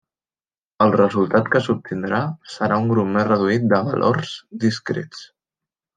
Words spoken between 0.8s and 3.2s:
El resultat que s'obtindrà serà un grup